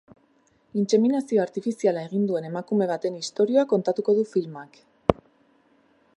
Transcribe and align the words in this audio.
Intseminazio 0.83 1.43
artifiziala 1.43 2.05
egin 2.09 2.25
duen 2.31 2.49
emakume 2.49 2.89
baten 2.93 3.21
istorioa 3.23 3.67
kontatuko 3.75 4.17
du 4.21 4.29
filmak. 4.35 4.83